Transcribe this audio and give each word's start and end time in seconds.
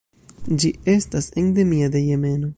Ĝi 0.63 0.71
estas 0.95 1.31
endemia 1.43 1.93
de 1.97 2.07
Jemeno. 2.09 2.49